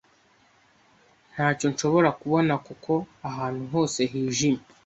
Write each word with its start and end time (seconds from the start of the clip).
Ntacyo 1.33 1.65
nshobora 1.73 2.09
kubona 2.21 2.53
kuko 2.65 2.91
ahantu 3.29 3.63
hose 3.73 3.99
hijimye. 4.11 4.63